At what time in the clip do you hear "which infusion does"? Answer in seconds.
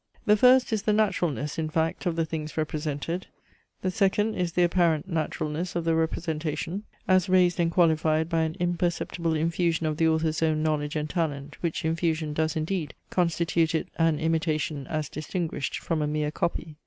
11.61-12.55